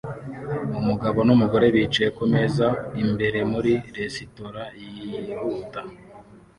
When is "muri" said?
3.51-3.73